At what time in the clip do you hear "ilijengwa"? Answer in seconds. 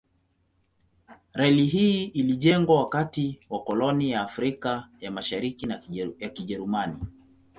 2.05-2.75